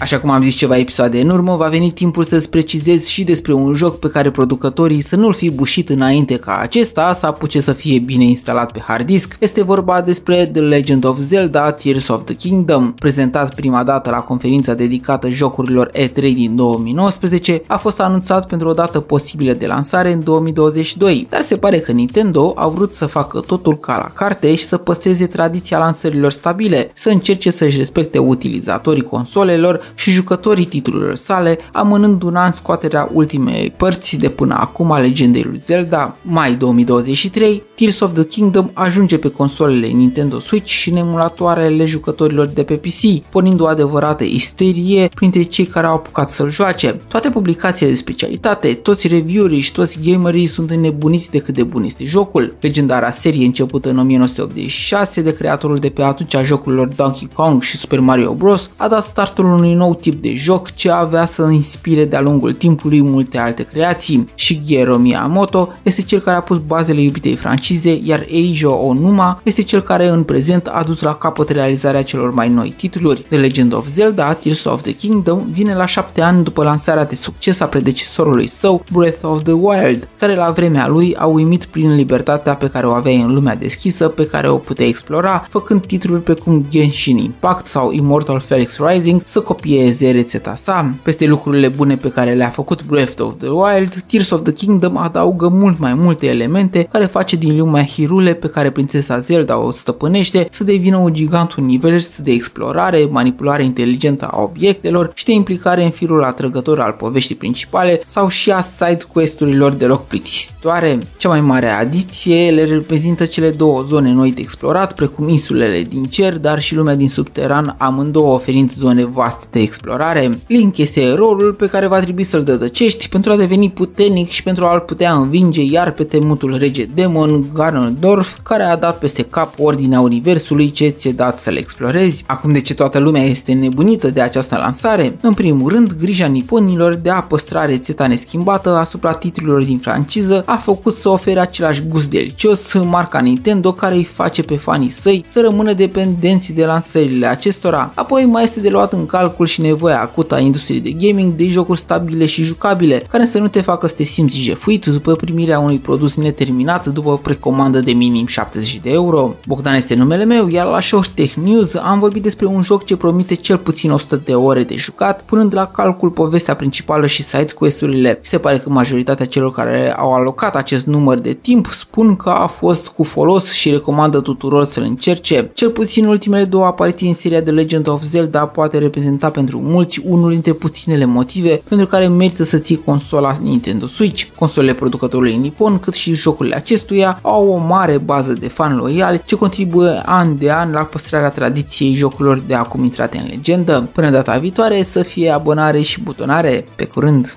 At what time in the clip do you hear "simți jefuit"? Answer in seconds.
154.02-154.86